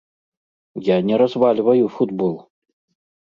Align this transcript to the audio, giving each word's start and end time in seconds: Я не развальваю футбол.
Я 0.85 0.95
не 1.09 1.15
развальваю 1.23 1.85
футбол. 1.97 2.35